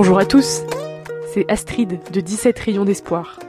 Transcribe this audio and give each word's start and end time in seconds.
Bonjour 0.00 0.20
à 0.20 0.26
tous, 0.26 0.62
c'est 1.34 1.50
Astrid 1.50 1.98
de 2.12 2.20
17 2.20 2.56
rayons 2.56 2.84
d'espoir. 2.84 3.40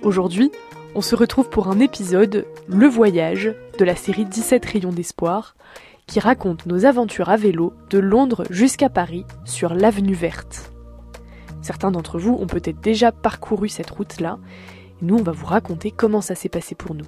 Aujourd'hui, 0.00 0.50
on 0.94 1.02
se 1.02 1.14
retrouve 1.14 1.50
pour 1.50 1.68
un 1.68 1.80
épisode, 1.80 2.46
Le 2.66 2.86
Voyage, 2.86 3.54
de 3.78 3.84
la 3.84 3.94
série 3.94 4.24
17 4.24 4.64
rayons 4.64 4.90
d'espoir, 4.90 5.56
qui 6.06 6.18
raconte 6.18 6.64
nos 6.64 6.86
aventures 6.86 7.28
à 7.28 7.36
vélo 7.36 7.74
de 7.90 7.98
Londres 7.98 8.44
jusqu'à 8.48 8.88
Paris 8.88 9.26
sur 9.44 9.74
l'avenue 9.74 10.14
verte. 10.14 10.72
Certains 11.60 11.90
d'entre 11.90 12.18
vous 12.18 12.38
ont 12.40 12.46
peut-être 12.46 12.80
déjà 12.80 13.12
parcouru 13.12 13.68
cette 13.68 13.90
route-là, 13.90 14.38
et 15.02 15.04
nous 15.04 15.18
on 15.18 15.22
va 15.22 15.32
vous 15.32 15.44
raconter 15.44 15.90
comment 15.90 16.22
ça 16.22 16.34
s'est 16.34 16.48
passé 16.48 16.74
pour 16.74 16.94
nous. 16.94 17.06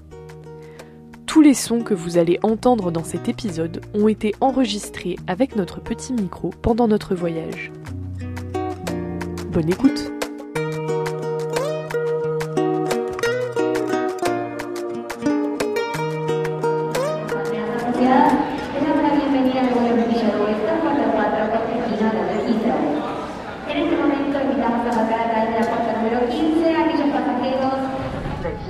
Tous 1.24 1.40
les 1.40 1.54
sons 1.54 1.80
que 1.80 1.94
vous 1.94 2.18
allez 2.18 2.38
entendre 2.42 2.90
dans 2.90 3.02
cet 3.02 3.30
épisode 3.30 3.80
ont 3.94 4.08
été 4.08 4.34
enregistrés 4.42 5.16
avec 5.26 5.56
notre 5.56 5.80
petit 5.80 6.12
micro 6.12 6.50
pendant 6.60 6.86
notre 6.86 7.14
voyage. 7.14 7.72
Bonne 9.52 9.68
écoute 9.68 10.12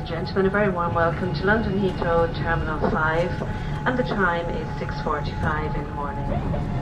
gentlemen, 0.04 0.46
a 0.46 0.50
very 0.50 0.68
warm 0.68 0.94
welcome 0.94 1.32
to 1.34 1.44
London 1.44 1.78
Heathrow 1.80 2.26
Terminal 2.36 2.78
5 2.90 3.42
and 3.86 3.98
the 3.98 4.02
time 4.02 4.48
is 4.50 4.66
6.45 4.80 5.76
in 5.76 5.84
the 5.84 5.90
morning. 5.92 6.81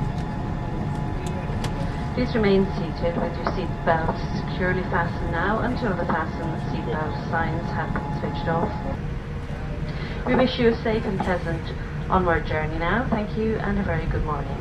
Please 2.21 2.35
remain 2.35 2.67
seated 2.77 3.17
with 3.17 3.35
your 3.35 3.47
seat 3.57 3.71
belts 3.87 4.21
securely 4.37 4.83
fastened 4.91 5.33
now 5.33 5.61
until 5.61 5.97
the 5.97 6.05
fasten 6.05 6.53
seatbelt 6.69 7.17
signs 7.31 7.67
have 7.71 7.91
been 7.95 8.21
switched 8.21 8.47
off. 8.47 8.71
We 10.27 10.35
wish 10.35 10.59
you 10.59 10.69
a 10.69 10.77
safe 10.83 11.03
and 11.07 11.19
pleasant 11.19 11.63
onward 12.11 12.47
journey 12.47 12.79
now. 12.79 13.07
Thank 13.09 13.39
you 13.39 13.57
and 13.61 13.79
a 13.79 13.83
very 13.83 14.05
good 14.13 14.23
morning. 14.27 14.55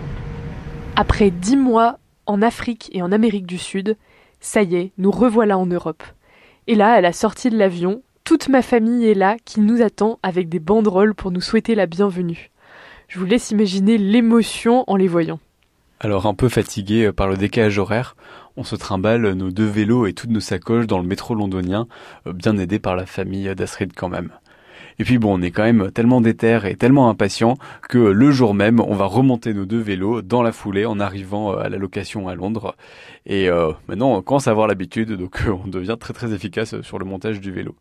Après 0.95 1.31
dix 1.31 1.57
mois 1.57 1.99
en 2.27 2.41
Afrique 2.41 2.89
et 2.93 3.01
en 3.01 3.11
Amérique 3.11 3.45
du 3.45 3.57
Sud, 3.57 3.97
ça 4.39 4.63
y 4.63 4.77
est, 4.77 4.91
nous 4.97 5.11
revoilà 5.11 5.57
en 5.57 5.65
Europe. 5.65 6.03
Et 6.67 6.75
là, 6.75 6.93
à 6.93 7.01
la 7.01 7.11
sortie 7.11 7.49
de 7.49 7.57
l'avion, 7.57 8.03
toute 8.23 8.47
ma 8.47 8.61
famille 8.61 9.05
est 9.05 9.15
là 9.15 9.35
qui 9.43 9.59
nous 9.59 9.81
attend 9.81 10.17
avec 10.23 10.47
des 10.47 10.59
banderoles 10.59 11.13
pour 11.13 11.31
nous 11.31 11.41
souhaiter 11.41 11.75
la 11.75 11.87
bienvenue. 11.87 12.51
Je 13.09 13.19
vous 13.19 13.25
laisse 13.25 13.51
imaginer 13.51 13.97
l'émotion 13.97 14.85
en 14.87 14.95
les 14.95 15.09
voyant. 15.09 15.41
Alors 16.01 16.27
un 16.27 16.33
peu 16.33 16.47
fatigué 16.47 17.07
euh, 17.07 17.11
par 17.11 17.27
le 17.27 17.35
décalage 17.35 17.77
horaire, 17.77 18.15
on 18.55 18.63
se 18.63 18.77
trimballe 18.77 19.33
nos 19.33 19.51
deux 19.51 19.65
vélos 19.65 20.05
et 20.05 20.13
toutes 20.13 20.29
nos 20.29 20.39
sacoches 20.39 20.87
dans 20.87 20.97
le 20.97 21.03
métro 21.03 21.35
londonien, 21.35 21.87
euh, 22.25 22.31
bien 22.31 22.57
aidés 22.57 22.79
par 22.79 22.95
la 22.95 23.05
famille 23.05 23.53
d'Astrid 23.53 23.91
quand 23.93 24.07
même. 24.07 24.29
Et 24.97 25.03
puis 25.03 25.17
bon, 25.17 25.37
on 25.37 25.41
est 25.41 25.51
quand 25.51 25.63
même 25.63 25.91
tellement 25.91 26.21
déter 26.21 26.59
et 26.69 26.77
tellement 26.77 27.09
impatient 27.09 27.57
que 27.89 27.97
le 27.97 28.31
jour 28.31 28.53
même, 28.53 28.79
on 28.79 28.95
va 28.95 29.05
remonter 29.05 29.53
nos 29.53 29.65
deux 29.65 29.79
vélos 29.79 30.21
dans 30.21 30.41
la 30.41 30.53
foulée 30.53 30.85
en 30.85 31.01
arrivant 31.01 31.51
euh, 31.51 31.63
à 31.63 31.69
la 31.69 31.77
location 31.77 32.29
à 32.29 32.35
Londres. 32.35 32.75
Et 33.25 33.49
maintenant, 33.87 34.15
on 34.15 34.21
commence 34.21 34.47
à 34.47 34.51
avoir 34.51 34.67
l'habitude, 34.67 35.11
donc 35.11 35.43
on 35.65 35.67
devient 35.67 35.97
très 35.99 36.13
très 36.13 36.33
efficace 36.33 36.79
sur 36.81 36.97
le 36.97 37.05
montage 37.05 37.41
du 37.41 37.51
vélo. 37.51 37.75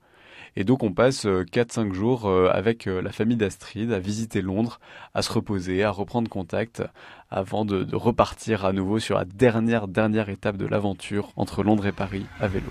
Et 0.56 0.64
donc 0.64 0.82
on 0.82 0.92
passe 0.92 1.26
4-5 1.26 1.90
euh, 1.90 1.92
jours 1.92 2.26
euh, 2.26 2.50
avec 2.52 2.86
euh, 2.86 3.00
la 3.00 3.12
famille 3.12 3.36
d'Astrid 3.36 3.92
à 3.92 3.98
visiter 3.98 4.42
Londres, 4.42 4.80
à 5.14 5.22
se 5.22 5.32
reposer, 5.32 5.82
à 5.82 5.90
reprendre 5.90 6.28
contact, 6.28 6.82
avant 7.30 7.64
de, 7.64 7.84
de 7.84 7.96
repartir 7.96 8.64
à 8.64 8.72
nouveau 8.72 8.98
sur 8.98 9.16
la 9.16 9.24
dernière, 9.24 9.88
dernière 9.88 10.28
étape 10.28 10.56
de 10.56 10.66
l'aventure 10.66 11.32
entre 11.36 11.62
Londres 11.62 11.86
et 11.86 11.92
Paris 11.92 12.26
à 12.40 12.48
vélo. 12.48 12.70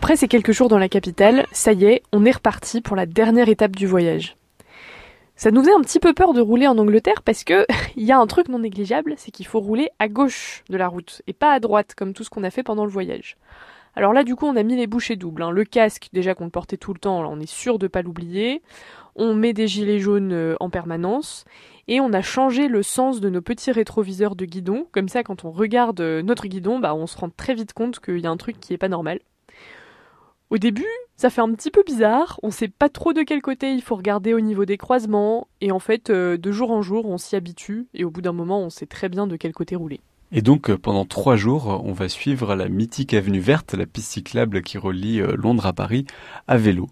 Après 0.00 0.14
ces 0.14 0.28
quelques 0.28 0.52
jours 0.52 0.68
dans 0.68 0.78
la 0.78 0.88
capitale, 0.88 1.44
ça 1.50 1.72
y 1.72 1.84
est, 1.84 2.04
on 2.12 2.24
est 2.24 2.30
reparti 2.30 2.80
pour 2.80 2.94
la 2.94 3.04
dernière 3.04 3.48
étape 3.48 3.74
du 3.74 3.88
voyage. 3.88 4.36
Ça 5.34 5.50
nous 5.50 5.60
faisait 5.60 5.74
un 5.74 5.80
petit 5.80 5.98
peu 5.98 6.14
peur 6.14 6.34
de 6.34 6.40
rouler 6.40 6.68
en 6.68 6.78
Angleterre 6.78 7.22
parce 7.24 7.42
que 7.42 7.66
il 7.96 8.04
y 8.04 8.12
a 8.12 8.18
un 8.20 8.28
truc 8.28 8.48
non 8.48 8.60
négligeable, 8.60 9.14
c'est 9.16 9.32
qu'il 9.32 9.44
faut 9.44 9.58
rouler 9.58 9.88
à 9.98 10.06
gauche 10.06 10.62
de 10.68 10.76
la 10.76 10.86
route 10.86 11.22
et 11.26 11.32
pas 11.32 11.50
à 11.50 11.58
droite 11.58 11.96
comme 11.96 12.14
tout 12.14 12.22
ce 12.22 12.30
qu'on 12.30 12.44
a 12.44 12.50
fait 12.50 12.62
pendant 12.62 12.84
le 12.84 12.92
voyage. 12.92 13.38
Alors 13.96 14.12
là, 14.12 14.22
du 14.22 14.36
coup, 14.36 14.46
on 14.46 14.54
a 14.54 14.62
mis 14.62 14.76
les 14.76 14.86
bouchées 14.86 15.16
doubles. 15.16 15.42
Hein. 15.42 15.50
Le 15.50 15.64
casque, 15.64 16.10
déjà 16.12 16.36
qu'on 16.36 16.48
portait 16.48 16.76
tout 16.76 16.92
le 16.92 17.00
temps, 17.00 17.28
on 17.28 17.40
est 17.40 17.50
sûr 17.50 17.80
de 17.80 17.88
pas 17.88 18.02
l'oublier. 18.02 18.62
On 19.16 19.34
met 19.34 19.52
des 19.52 19.66
gilets 19.66 19.98
jaunes 19.98 20.32
euh, 20.32 20.54
en 20.60 20.70
permanence 20.70 21.44
et 21.88 22.00
on 22.00 22.12
a 22.12 22.22
changé 22.22 22.68
le 22.68 22.84
sens 22.84 23.20
de 23.20 23.30
nos 23.30 23.42
petits 23.42 23.72
rétroviseurs 23.72 24.36
de 24.36 24.44
guidon. 24.44 24.86
Comme 24.92 25.08
ça, 25.08 25.24
quand 25.24 25.44
on 25.44 25.50
regarde 25.50 26.00
euh, 26.00 26.22
notre 26.22 26.46
guidon, 26.46 26.78
bah, 26.78 26.94
on 26.94 27.08
se 27.08 27.18
rend 27.18 27.30
très 27.30 27.54
vite 27.54 27.72
compte 27.72 27.98
qu'il 27.98 28.20
y 28.20 28.28
a 28.28 28.30
un 28.30 28.36
truc 28.36 28.60
qui 28.60 28.72
est 28.74 28.78
pas 28.78 28.88
normal. 28.88 29.18
Au 30.50 30.56
début, 30.56 30.86
ça 31.16 31.28
fait 31.28 31.42
un 31.42 31.52
petit 31.52 31.70
peu 31.70 31.82
bizarre, 31.86 32.40
on 32.42 32.50
sait 32.50 32.68
pas 32.68 32.88
trop 32.88 33.12
de 33.12 33.22
quel 33.22 33.42
côté 33.42 33.70
il 33.74 33.82
faut 33.82 33.96
regarder 33.96 34.32
au 34.32 34.40
niveau 34.40 34.64
des 34.64 34.78
croisements, 34.78 35.46
et 35.60 35.70
en 35.72 35.78
fait, 35.78 36.08
euh, 36.08 36.38
de 36.38 36.52
jour 36.52 36.70
en 36.70 36.80
jour, 36.80 37.04
on 37.04 37.18
s'y 37.18 37.36
habitue, 37.36 37.86
et 37.92 38.02
au 38.02 38.10
bout 38.10 38.22
d'un 38.22 38.32
moment, 38.32 38.60
on 38.60 38.70
sait 38.70 38.86
très 38.86 39.10
bien 39.10 39.26
de 39.26 39.36
quel 39.36 39.52
côté 39.52 39.76
rouler. 39.76 40.00
Et 40.32 40.40
donc 40.40 40.70
euh, 40.70 40.78
pendant 40.78 41.04
trois 41.04 41.36
jours, 41.36 41.82
on 41.84 41.92
va 41.92 42.08
suivre 42.08 42.54
la 42.54 42.68
mythique 42.68 43.12
avenue 43.12 43.40
verte, 43.40 43.74
la 43.74 43.84
piste 43.84 44.10
cyclable 44.10 44.62
qui 44.62 44.78
relie 44.78 45.20
euh, 45.20 45.34
Londres 45.36 45.66
à 45.66 45.74
Paris, 45.74 46.06
à 46.46 46.56
vélo. 46.56 46.88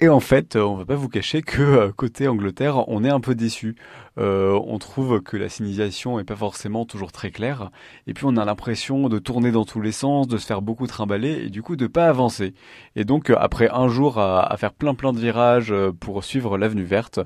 Et 0.00 0.08
en 0.08 0.20
fait, 0.20 0.54
on 0.54 0.76
va 0.76 0.84
pas 0.84 0.94
vous 0.94 1.08
cacher 1.08 1.42
que 1.42 1.60
euh, 1.60 1.92
côté 1.92 2.28
Angleterre, 2.28 2.88
on 2.88 3.02
est 3.02 3.10
un 3.10 3.18
peu 3.18 3.34
déçu. 3.34 3.74
Euh, 4.18 4.58
on 4.66 4.78
trouve 4.78 5.20
que 5.20 5.36
la 5.36 5.48
signalisation 5.48 6.18
est 6.18 6.24
pas 6.24 6.36
forcément 6.36 6.84
toujours 6.84 7.12
très 7.12 7.30
claire, 7.30 7.70
et 8.06 8.14
puis 8.14 8.24
on 8.26 8.36
a 8.36 8.44
l'impression 8.44 9.08
de 9.08 9.18
tourner 9.18 9.52
dans 9.52 9.64
tous 9.64 9.80
les 9.80 9.92
sens, 9.92 10.26
de 10.26 10.38
se 10.38 10.46
faire 10.46 10.62
beaucoup 10.62 10.86
trimballer, 10.86 11.44
et 11.44 11.50
du 11.50 11.62
coup 11.62 11.76
de 11.76 11.86
pas 11.86 12.08
avancer. 12.08 12.54
Et 12.96 13.04
donc 13.04 13.30
euh, 13.30 13.36
après 13.38 13.68
un 13.70 13.88
jour 13.88 14.18
à, 14.18 14.40
à 14.40 14.56
faire 14.56 14.72
plein 14.72 14.94
plein 14.94 15.12
de 15.12 15.18
virages 15.18 15.70
euh, 15.72 15.92
pour 15.92 16.24
suivre 16.24 16.58
l'avenue 16.58 16.84
verte, 16.84 17.20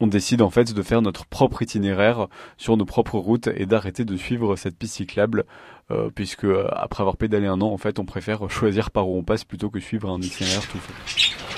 on 0.00 0.06
décide 0.06 0.40
en 0.42 0.50
fait 0.50 0.72
de 0.72 0.82
faire 0.82 1.02
notre 1.02 1.26
propre 1.26 1.62
itinéraire 1.62 2.28
sur 2.56 2.76
nos 2.76 2.86
propres 2.86 3.18
routes 3.18 3.48
et 3.48 3.66
d'arrêter 3.66 4.04
de 4.04 4.16
suivre 4.16 4.56
cette 4.56 4.76
piste 4.78 4.96
cyclable, 4.96 5.44
euh, 5.90 6.10
puisque 6.14 6.46
après 6.72 7.02
avoir 7.02 7.16
pédalé 7.16 7.46
un 7.46 7.60
an, 7.60 7.72
en 7.72 7.78
fait, 7.78 7.98
on 7.98 8.04
préfère 8.04 8.50
choisir 8.50 8.90
par 8.90 9.08
où 9.08 9.18
on 9.18 9.22
passe 9.22 9.44
plutôt 9.44 9.70
que 9.70 9.80
suivre 9.80 10.10
un 10.10 10.20
itinéraire 10.20 10.66
tout 10.68 10.78
fait. 10.78 11.57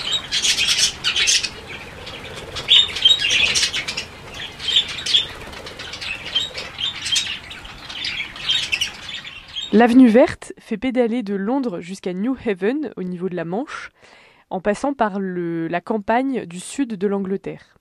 L'avenue 9.73 10.09
verte 10.09 10.51
fait 10.59 10.75
pédaler 10.75 11.23
de 11.23 11.33
Londres 11.33 11.79
jusqu'à 11.79 12.11
New 12.11 12.35
Haven, 12.45 12.91
au 12.97 13.03
niveau 13.03 13.29
de 13.29 13.37
la 13.37 13.45
Manche, 13.45 13.89
en 14.49 14.59
passant 14.59 14.93
par 14.93 15.17
la 15.17 15.79
campagne 15.79 16.45
du 16.45 16.59
sud 16.59 16.95
de 16.95 17.07
l'Angleterre. 17.07 17.77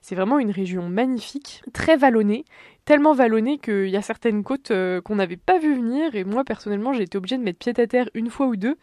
C'est 0.00 0.14
vraiment 0.14 0.38
une 0.38 0.50
région 0.50 0.88
magnifique, 0.88 1.62
très 1.74 1.98
vallonnée, 1.98 2.46
tellement 2.86 3.12
vallonnée 3.12 3.58
qu'il 3.58 3.90
y 3.90 3.98
a 3.98 4.02
certaines 4.02 4.42
côtes 4.42 4.70
euh, 4.70 5.02
qu'on 5.02 5.16
n'avait 5.16 5.36
pas 5.36 5.58
vu 5.58 5.74
venir, 5.74 6.14
et 6.14 6.24
moi 6.24 6.42
personnellement 6.42 6.94
j'ai 6.94 7.02
été 7.02 7.18
obligée 7.18 7.36
de 7.36 7.42
mettre 7.42 7.58
pied 7.58 7.74
à 7.76 7.86
terre 7.86 8.08
une 8.14 8.30
fois 8.30 8.46
ou 8.46 8.56
deux, 8.56 8.76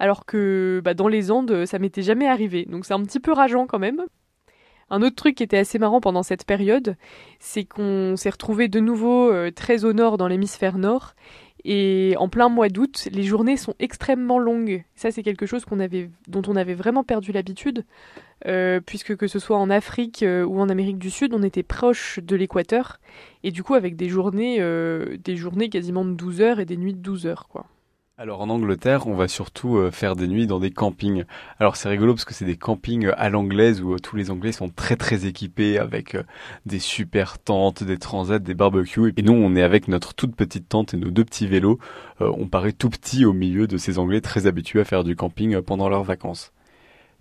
alors 0.00 0.26
que 0.26 0.80
bah, 0.84 0.94
dans 0.94 1.08
les 1.08 1.30
Andes 1.30 1.66
ça 1.66 1.78
m'était 1.78 2.02
jamais 2.02 2.26
arrivé, 2.26 2.64
donc 2.64 2.84
c'est 2.84 2.94
un 2.94 3.02
petit 3.02 3.20
peu 3.20 3.32
rageant 3.32 3.68
quand 3.68 3.78
même. 3.78 4.04
Un 4.92 5.02
autre 5.02 5.14
truc 5.14 5.36
qui 5.36 5.44
était 5.44 5.58
assez 5.58 5.78
marrant 5.78 6.00
pendant 6.00 6.24
cette 6.24 6.44
période, 6.44 6.96
c'est 7.38 7.64
qu'on 7.64 8.16
s'est 8.16 8.30
retrouvé 8.30 8.66
de 8.66 8.80
nouveau 8.80 9.30
euh, 9.30 9.52
très 9.52 9.84
au 9.84 9.92
nord 9.92 10.18
dans 10.18 10.26
l'hémisphère 10.26 10.78
nord 10.78 11.14
et 11.64 12.14
en 12.18 12.28
plein 12.28 12.48
mois 12.48 12.68
d'août, 12.68 13.08
les 13.12 13.22
journées 13.22 13.56
sont 13.56 13.74
extrêmement 13.78 14.38
longues. 14.38 14.84
Ça, 14.94 15.10
c'est 15.10 15.22
quelque 15.22 15.46
chose 15.46 15.64
dont 16.28 16.42
on 16.46 16.56
avait 16.56 16.74
vraiment 16.74 17.04
perdu 17.04 17.32
l'habitude, 17.32 17.84
euh, 18.46 18.80
puisque 18.80 19.16
que 19.16 19.26
ce 19.26 19.38
soit 19.38 19.58
en 19.58 19.68
Afrique 19.68 20.22
euh, 20.22 20.44
ou 20.44 20.60
en 20.60 20.68
Amérique 20.68 20.98
du 20.98 21.10
Sud, 21.10 21.34
on 21.34 21.42
était 21.42 21.62
proche 21.62 22.18
de 22.20 22.36
l'équateur, 22.36 22.98
et 23.42 23.50
du 23.50 23.62
coup 23.62 23.74
avec 23.74 23.96
des 23.96 24.08
journées, 24.08 24.56
euh, 24.60 25.16
des 25.22 25.36
journées 25.36 25.68
quasiment 25.68 26.04
de 26.04 26.12
12 26.12 26.40
heures 26.40 26.60
et 26.60 26.64
des 26.64 26.76
nuits 26.76 26.94
de 26.94 27.00
12 27.00 27.26
heures, 27.26 27.48
quoi. 27.48 27.66
Alors 28.22 28.42
en 28.42 28.50
Angleterre, 28.50 29.06
on 29.06 29.14
va 29.14 29.28
surtout 29.28 29.78
euh, 29.78 29.90
faire 29.90 30.14
des 30.14 30.28
nuits 30.28 30.46
dans 30.46 30.60
des 30.60 30.70
campings. 30.70 31.24
Alors 31.58 31.76
c'est 31.76 31.88
rigolo 31.88 32.12
parce 32.12 32.26
que 32.26 32.34
c'est 32.34 32.44
des 32.44 32.58
campings 32.58 33.08
à 33.16 33.30
l'anglaise 33.30 33.80
où 33.80 33.94
euh, 33.94 33.98
tous 33.98 34.14
les 34.14 34.30
Anglais 34.30 34.52
sont 34.52 34.68
très 34.68 34.96
très 34.96 35.24
équipés 35.24 35.78
avec 35.78 36.14
euh, 36.14 36.24
des 36.66 36.80
super 36.80 37.38
tentes, 37.38 37.82
des 37.82 37.96
transats, 37.96 38.38
des 38.38 38.52
barbecues. 38.52 39.14
Et 39.16 39.22
nous, 39.22 39.32
on 39.32 39.56
est 39.56 39.62
avec 39.62 39.88
notre 39.88 40.12
toute 40.12 40.36
petite 40.36 40.68
tente 40.68 40.92
et 40.92 40.98
nos 40.98 41.10
deux 41.10 41.24
petits 41.24 41.46
vélos. 41.46 41.78
on 42.20 42.46
paraît 42.46 42.72
tout 42.72 42.90
petit 42.90 43.24
au 43.24 43.32
milieu 43.32 43.66
de 43.66 43.78
ces 43.78 43.98
Anglais 43.98 44.20
très 44.20 44.46
habitués 44.46 44.80
à 44.80 44.84
faire 44.84 45.02
du 45.02 45.16
camping 45.16 45.58
pendant 45.62 45.88
leurs 45.88 46.04
vacances. 46.04 46.52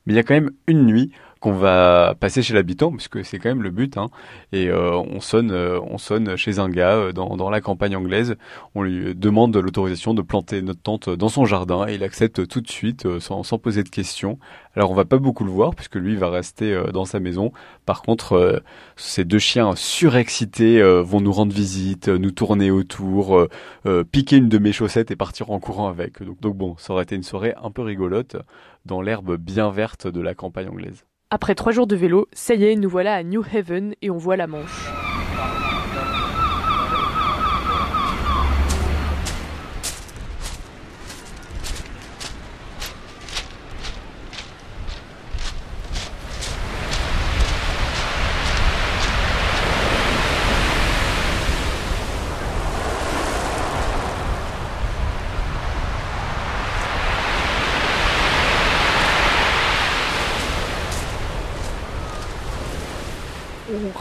Mais 0.05 0.11
il 0.11 0.15
y 0.17 0.19
a 0.19 0.23
quand 0.23 0.33
même 0.33 0.51
une 0.67 0.85
nuit 0.85 1.13
qu'on 1.39 1.53
va 1.53 2.15
passer 2.19 2.41
chez 2.41 2.53
l'habitant, 2.53 2.91
puisque 2.91 3.23
c'est 3.23 3.39
quand 3.39 3.49
même 3.49 3.63
le 3.63 3.69
but. 3.69 3.97
Hein, 3.97 4.07
et 4.51 4.67
euh, 4.69 4.97
on 4.97 5.21
sonne, 5.21 5.51
euh, 5.51 5.79
on 5.81 5.97
sonne 5.97 6.35
chez 6.35 6.59
un 6.59 6.69
gars 6.69 6.95
euh, 6.95 7.11
dans, 7.13 7.37
dans 7.37 7.49
la 7.49 7.61
campagne 7.61 7.95
anglaise. 7.95 8.35
On 8.75 8.83
lui 8.83 9.15
demande 9.15 9.55
l'autorisation 9.55 10.13
de 10.13 10.21
planter 10.21 10.61
notre 10.61 10.81
tente 10.81 11.09
dans 11.09 11.29
son 11.29 11.45
jardin 11.45 11.87
et 11.87 11.95
il 11.95 12.03
accepte 12.03 12.47
tout 12.47 12.61
de 12.61 12.69
suite, 12.69 13.19
sans, 13.19 13.43
sans 13.43 13.57
poser 13.57 13.83
de 13.83 13.89
questions. 13.89 14.37
Alors 14.75 14.91
on 14.91 14.95
va 14.95 15.05
pas 15.05 15.17
beaucoup 15.17 15.43
le 15.43 15.51
voir 15.51 15.75
puisque 15.75 15.95
lui 15.95 16.15
va 16.15 16.29
rester 16.29 16.77
dans 16.93 17.05
sa 17.05 17.19
maison. 17.19 17.51
Par 17.85 18.01
contre, 18.01 18.61
ces 18.95 19.25
deux 19.25 19.39
chiens 19.39 19.75
surexcités 19.75 20.81
vont 21.01 21.21
nous 21.21 21.31
rendre 21.31 21.53
visite, 21.53 22.07
nous 22.07 22.31
tourner 22.31 22.71
autour, 22.71 23.47
piquer 24.11 24.37
une 24.37 24.49
de 24.49 24.57
mes 24.57 24.71
chaussettes 24.71 25.11
et 25.11 25.15
partir 25.15 25.49
en 25.51 25.59
courant 25.59 25.89
avec. 25.89 26.21
Donc 26.23 26.55
bon, 26.55 26.75
ça 26.77 26.93
aurait 26.93 27.03
été 27.03 27.15
une 27.15 27.23
soirée 27.23 27.53
un 27.61 27.71
peu 27.71 27.81
rigolote 27.81 28.37
dans 28.85 29.01
l'herbe 29.01 29.37
bien 29.37 29.71
verte 29.71 30.07
de 30.07 30.21
la 30.21 30.35
campagne 30.35 30.69
anglaise. 30.69 31.08
Après 31.31 31.53
trois 31.53 31.71
jours 31.71 31.85
de 31.85 31.95
vélo, 31.95 32.27
ça 32.33 32.55
y 32.55 32.65
est, 32.65 32.75
nous 32.75 32.89
voilà 32.89 33.13
à 33.13 33.21
New 33.21 33.43
Haven 33.53 33.93
et 34.01 34.09
on 34.09 34.17
voit 34.17 34.35
la 34.35 34.47
Manche. 34.47 34.98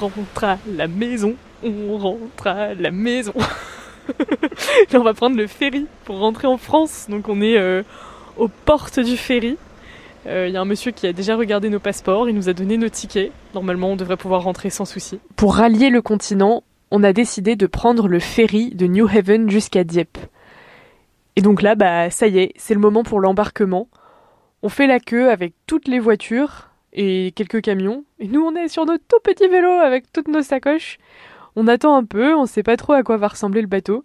Rentre 0.00 0.44
à 0.44 0.58
la 0.66 0.88
maison, 0.88 1.34
on 1.62 1.98
rentre 1.98 2.46
à 2.46 2.74
la 2.74 2.90
maison. 2.90 3.34
on 4.94 5.02
va 5.02 5.14
prendre 5.14 5.36
le 5.36 5.46
ferry 5.46 5.86
pour 6.04 6.18
rentrer 6.18 6.46
en 6.46 6.56
France. 6.56 7.06
Donc 7.08 7.28
on 7.28 7.40
est 7.40 7.58
euh, 7.58 7.82
aux 8.36 8.48
portes 8.48 9.00
du 9.00 9.16
ferry. 9.16 9.56
Il 10.24 10.30
euh, 10.30 10.48
y 10.48 10.56
a 10.56 10.60
un 10.60 10.64
monsieur 10.64 10.90
qui 10.90 11.06
a 11.06 11.12
déjà 11.12 11.36
regardé 11.36 11.70
nos 11.70 11.78
passeports, 11.78 12.28
il 12.28 12.34
nous 12.34 12.48
a 12.48 12.52
donné 12.52 12.76
nos 12.76 12.88
tickets. 12.88 13.32
Normalement, 13.54 13.92
on 13.92 13.96
devrait 13.96 14.16
pouvoir 14.16 14.42
rentrer 14.42 14.68
sans 14.68 14.84
souci. 14.84 15.20
Pour 15.36 15.54
rallier 15.54 15.90
le 15.90 16.02
continent, 16.02 16.64
on 16.90 17.02
a 17.02 17.12
décidé 17.12 17.56
de 17.56 17.66
prendre 17.66 18.08
le 18.08 18.18
ferry 18.18 18.74
de 18.74 18.86
New 18.86 19.06
Haven 19.08 19.48
jusqu'à 19.48 19.84
Dieppe. 19.84 20.18
Et 21.36 21.40
donc 21.40 21.62
là, 21.62 21.76
bah 21.76 22.10
ça 22.10 22.26
y 22.26 22.38
est, 22.38 22.52
c'est 22.56 22.74
le 22.74 22.80
moment 22.80 23.04
pour 23.04 23.20
l'embarquement. 23.20 23.88
On 24.62 24.68
fait 24.68 24.88
la 24.88 24.98
queue 24.98 25.30
avec 25.30 25.54
toutes 25.66 25.86
les 25.86 26.00
voitures, 26.00 26.68
et 26.92 27.32
quelques 27.34 27.62
camions. 27.62 28.04
Et 28.18 28.28
nous, 28.28 28.40
on 28.40 28.54
est 28.54 28.68
sur 28.68 28.86
notre 28.86 29.04
tout 29.06 29.20
petit 29.22 29.48
vélo 29.48 29.70
avec 29.70 30.12
toutes 30.12 30.28
nos 30.28 30.42
sacoches. 30.42 30.98
On 31.56 31.66
attend 31.66 31.96
un 31.96 32.04
peu, 32.04 32.34
on 32.34 32.46
sait 32.46 32.62
pas 32.62 32.76
trop 32.76 32.92
à 32.92 33.02
quoi 33.02 33.16
va 33.16 33.28
ressembler 33.28 33.60
le 33.60 33.66
bateau. 33.66 34.04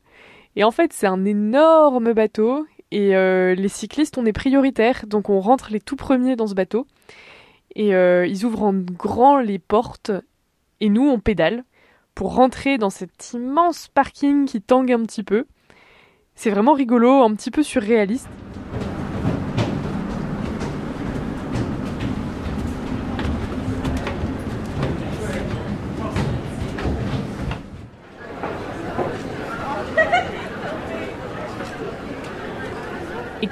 Et 0.56 0.64
en 0.64 0.72
fait, 0.72 0.94
c'est 0.94 1.08
un 1.08 1.26
énorme 1.26 2.14
bateau 2.14 2.66
et 2.92 3.16
euh, 3.16 3.56
les 3.56 3.70
cyclistes, 3.70 4.18
on 4.20 4.26
est 4.26 4.34
prioritaires, 4.34 5.06
donc 5.08 5.30
on 5.30 5.40
rentre 5.40 5.70
les 5.72 5.80
tout 5.80 5.96
premiers 5.96 6.36
dans 6.36 6.48
ce 6.48 6.54
bateau. 6.54 6.86
Et 7.76 7.96
euh, 7.96 8.28
ils 8.28 8.46
ouvrent 8.46 8.64
en 8.64 8.74
grand 8.74 9.40
les 9.40 9.58
portes 9.58 10.12
et 10.80 10.90
nous, 10.90 11.08
on 11.08 11.20
pédale 11.20 11.64
pour 12.14 12.36
rentrer 12.36 12.78
dans 12.78 12.90
cet 12.90 13.34
immense 13.34 13.88
parking 13.88 14.46
qui 14.46 14.62
tangue 14.62 14.92
un 14.92 15.02
petit 15.04 15.24
peu. 15.24 15.46
C'est 16.36 16.50
vraiment 16.50 16.74
rigolo, 16.74 17.24
un 17.24 17.34
petit 17.36 17.52
peu 17.52 17.64
surréaliste. 17.64 18.30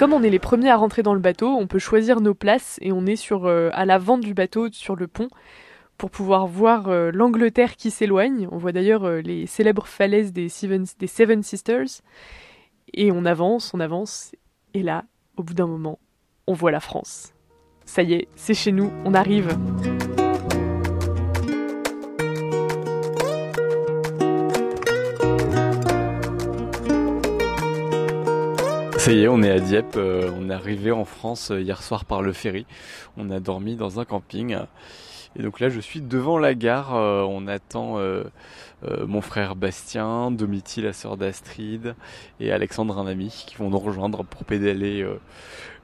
Comme 0.01 0.13
on 0.13 0.23
est 0.23 0.31
les 0.31 0.39
premiers 0.39 0.71
à 0.71 0.77
rentrer 0.77 1.03
dans 1.03 1.13
le 1.13 1.19
bateau, 1.19 1.49
on 1.49 1.67
peut 1.67 1.77
choisir 1.77 2.21
nos 2.21 2.33
places 2.33 2.79
et 2.81 2.91
on 2.91 3.05
est 3.05 3.15
sur, 3.15 3.45
euh, 3.45 3.69
à 3.71 3.85
l'avant 3.85 4.17
du 4.17 4.33
bateau, 4.33 4.67
sur 4.71 4.95
le 4.95 5.05
pont, 5.05 5.27
pour 5.99 6.09
pouvoir 6.09 6.47
voir 6.47 6.87
euh, 6.87 7.11
l'Angleterre 7.13 7.75
qui 7.75 7.91
s'éloigne. 7.91 8.47
On 8.51 8.57
voit 8.57 8.71
d'ailleurs 8.71 9.03
euh, 9.03 9.21
les 9.21 9.45
célèbres 9.45 9.85
falaises 9.85 10.33
des 10.33 10.49
Seven, 10.49 10.87
des 10.97 11.05
Seven 11.05 11.43
Sisters. 11.43 12.01
Et 12.95 13.11
on 13.11 13.25
avance, 13.25 13.75
on 13.75 13.79
avance. 13.79 14.31
Et 14.73 14.81
là, 14.81 15.03
au 15.37 15.43
bout 15.43 15.53
d'un 15.53 15.67
moment, 15.67 15.99
on 16.47 16.53
voit 16.53 16.71
la 16.71 16.79
France. 16.79 17.31
Ça 17.85 18.01
y 18.01 18.13
est, 18.13 18.27
c'est 18.35 18.55
chez 18.55 18.71
nous, 18.71 18.91
on 19.05 19.13
arrive. 19.13 19.55
Ça 29.01 29.13
y 29.13 29.23
est, 29.23 29.27
on 29.27 29.41
est 29.41 29.49
à 29.49 29.59
Dieppe. 29.59 29.95
Euh, 29.97 30.29
on 30.37 30.51
est 30.51 30.53
arrivé 30.53 30.91
en 30.91 31.05
France 31.05 31.49
euh, 31.49 31.59
hier 31.59 31.81
soir 31.81 32.05
par 32.05 32.21
le 32.21 32.33
ferry. 32.33 32.67
On 33.17 33.31
a 33.31 33.39
dormi 33.39 33.75
dans 33.75 33.99
un 33.99 34.05
camping. 34.05 34.55
Et 35.35 35.41
donc 35.41 35.59
là, 35.59 35.69
je 35.69 35.79
suis 35.79 36.01
devant 36.01 36.37
la 36.37 36.53
gare. 36.53 36.93
Euh, 36.93 37.23
on 37.23 37.47
attend 37.47 37.97
mon 39.07 39.21
frère 39.21 39.55
Bastien, 39.55 40.29
Domiti, 40.29 40.83
la 40.83 40.93
sœur 40.93 41.17
d'Astrid, 41.17 41.95
et 42.39 42.51
Alexandre, 42.51 42.99
un 42.99 43.07
ami, 43.07 43.29
qui 43.47 43.55
vont 43.55 43.71
nous 43.71 43.79
rejoindre 43.79 44.23
pour 44.23 44.45
pédaler 44.45 45.03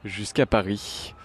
jusqu'à 0.06 0.46
Paris. 0.46 1.16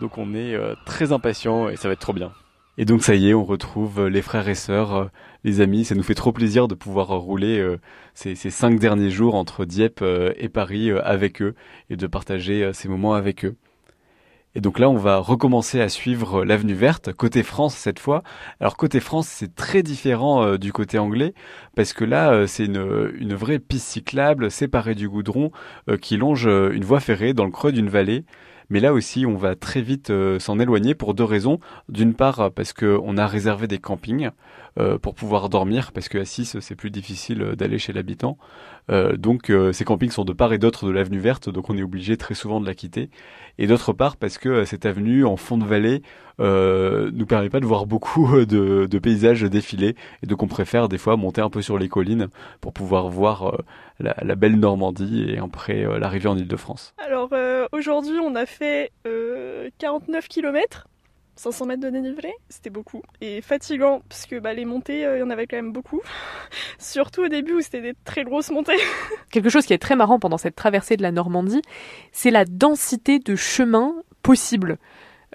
Donc 0.00 0.18
on 0.18 0.32
est 0.32 0.56
très 0.84 1.10
impatients 1.10 1.68
et 1.68 1.74
ça 1.74 1.88
va 1.88 1.94
être 1.94 2.00
trop 2.00 2.12
bien. 2.12 2.30
Et 2.78 2.84
donc 2.84 3.02
ça 3.02 3.14
y 3.14 3.30
est, 3.30 3.34
on 3.34 3.44
retrouve 3.44 4.06
les 4.06 4.22
frères 4.22 4.48
et 4.48 4.54
sœurs, 4.54 5.10
les 5.44 5.60
amis. 5.60 5.84
Ça 5.84 5.94
nous 5.94 6.02
fait 6.02 6.14
trop 6.14 6.32
plaisir 6.32 6.68
de 6.68 6.74
pouvoir 6.74 7.08
rouler 7.08 7.76
ces, 8.16 8.34
cinq 8.34 8.80
derniers 8.80 9.10
jours 9.10 9.34
entre 9.34 9.64
Dieppe 9.64 10.00
euh, 10.02 10.32
et 10.36 10.48
Paris 10.48 10.90
euh, 10.90 11.00
avec 11.04 11.42
eux 11.42 11.54
et 11.90 11.96
de 11.96 12.06
partager 12.06 12.64
euh, 12.64 12.72
ces 12.72 12.88
moments 12.88 13.12
avec 13.12 13.44
eux. 13.44 13.56
Et 14.54 14.62
donc 14.62 14.78
là, 14.78 14.88
on 14.88 14.96
va 14.96 15.18
recommencer 15.18 15.82
à 15.82 15.90
suivre 15.90 16.42
l'avenue 16.42 16.72
verte, 16.72 17.12
côté 17.12 17.42
France 17.42 17.74
cette 17.74 17.98
fois. 17.98 18.22
Alors 18.58 18.78
côté 18.78 19.00
France, 19.00 19.28
c'est 19.28 19.54
très 19.54 19.82
différent 19.82 20.56
du 20.56 20.72
côté 20.72 20.98
anglais, 20.98 21.34
parce 21.74 21.92
que 21.92 22.04
là, 22.06 22.46
c'est 22.46 22.64
une, 22.64 23.34
vraie 23.34 23.58
piste 23.58 23.86
cyclable 23.86 24.50
séparée 24.50 24.94
du 24.94 25.10
goudron 25.10 25.50
qui 26.00 26.16
longe 26.16 26.46
une 26.46 26.84
voie 26.84 27.00
ferrée 27.00 27.34
dans 27.34 27.44
le 27.44 27.50
creux 27.50 27.70
d'une 27.70 27.90
vallée. 27.90 28.24
Mais 28.70 28.80
là 28.80 28.92
aussi, 28.92 29.26
on 29.26 29.36
va 29.36 29.54
très 29.54 29.80
vite 29.80 30.10
euh, 30.10 30.38
s'en 30.38 30.58
éloigner 30.58 30.94
pour 30.94 31.14
deux 31.14 31.24
raisons. 31.24 31.60
D'une 31.88 32.14
part, 32.14 32.50
parce 32.52 32.72
qu'on 32.72 33.16
a 33.16 33.26
réservé 33.26 33.66
des 33.66 33.78
campings 33.78 34.30
pour 35.00 35.14
pouvoir 35.14 35.48
dormir, 35.48 35.92
parce 35.92 36.08
qu'à 36.08 36.24
6, 36.24 36.60
c'est 36.60 36.74
plus 36.74 36.90
difficile 36.90 37.42
euh, 37.42 37.56
d'aller 37.56 37.78
chez 37.78 37.92
l'habitant. 37.92 38.38
donc 39.16 39.52
ces 39.72 39.84
campings 39.84 40.10
sont 40.10 40.24
de 40.24 40.32
part 40.32 40.52
et 40.52 40.58
d'autre 40.58 40.86
de 40.86 40.92
l'avenue 40.92 41.18
verte, 41.18 41.48
donc 41.48 41.70
on 41.70 41.76
est 41.76 41.82
obligé 41.82 42.16
très 42.16 42.34
souvent 42.34 42.60
de 42.60 42.66
la 42.66 42.74
quitter. 42.74 43.10
Et 43.58 43.66
d'autre 43.66 43.92
part, 43.92 44.16
parce 44.16 44.38
que 44.38 44.64
cette 44.64 44.86
avenue 44.86 45.24
en 45.24 45.36
fond 45.36 45.58
de 45.58 45.64
vallée 45.64 46.02
euh, 46.40 47.10
nous 47.12 47.26
permet 47.26 47.48
pas 47.48 47.60
de 47.60 47.66
voir 47.66 47.86
beaucoup 47.86 48.44
de, 48.44 48.98
paysages 48.98 49.42
défiler, 49.42 49.96
et 50.22 50.26
donc 50.26 50.42
on 50.42 50.46
préfère 50.46 50.88
des 50.88 50.98
fois 50.98 51.16
monter 51.16 51.40
un 51.40 51.50
peu 51.50 51.62
sur 51.62 51.78
les 51.78 51.88
collines 51.88 52.28
pour 52.60 52.72
pouvoir 52.72 53.08
voir 53.08 53.58
la, 53.98 54.14
la, 54.22 54.34
belle 54.36 54.56
Normandie 54.56 55.26
et 55.30 55.38
après 55.38 55.84
l'arrivée 55.98 56.28
en 56.28 56.36
Ile-de-France. 56.36 56.94
Alors 57.04 57.30
aujourd'hui, 57.72 58.18
on 58.22 58.34
a 58.34 58.46
fait 58.46 58.92
49 59.78 60.28
km. 60.28 60.86
500 61.36 61.66
mètres 61.66 61.82
de 61.82 61.90
dénivelé, 61.90 62.32
c'était 62.48 62.70
beaucoup. 62.70 63.02
Et 63.20 63.40
fatigant, 63.42 64.02
parce 64.08 64.26
que 64.26 64.38
bah, 64.38 64.54
les 64.54 64.64
montées, 64.64 65.04
euh, 65.04 65.18
il 65.18 65.20
y 65.20 65.22
en 65.22 65.30
avait 65.30 65.46
quand 65.46 65.56
même 65.56 65.72
beaucoup. 65.72 66.00
Surtout 66.78 67.24
au 67.24 67.28
début 67.28 67.54
où 67.54 67.60
c'était 67.60 67.82
des 67.82 67.94
très 68.04 68.24
grosses 68.24 68.50
montées. 68.50 68.78
Quelque 69.30 69.50
chose 69.50 69.66
qui 69.66 69.74
est 69.74 69.78
très 69.78 69.96
marrant 69.96 70.18
pendant 70.18 70.38
cette 70.38 70.56
traversée 70.56 70.96
de 70.96 71.02
la 71.02 71.12
Normandie, 71.12 71.62
c'est 72.12 72.30
la 72.30 72.44
densité 72.44 73.18
de 73.18 73.36
chemins 73.36 73.94
possibles. 74.22 74.78